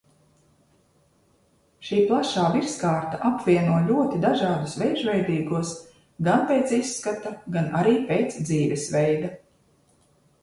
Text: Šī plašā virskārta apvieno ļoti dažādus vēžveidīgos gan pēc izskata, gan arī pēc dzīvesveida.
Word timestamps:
Šī 1.89 1.97
plašā 2.11 2.45
virskārta 2.53 3.19
apvieno 3.29 3.75
ļoti 3.89 4.21
dažādus 4.23 4.73
vēžveidīgos 4.83 5.73
gan 6.29 6.47
pēc 6.53 6.73
izskata, 6.79 7.35
gan 7.57 7.67
arī 7.81 7.95
pēc 8.09 8.41
dzīvesveida. 8.49 9.31